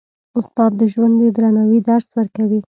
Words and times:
استاد 0.39 0.71
د 0.79 0.81
ژوند 0.93 1.13
د 1.19 1.23
درناوي 1.35 1.79
درس 1.87 2.07
ورکوي. 2.17 2.59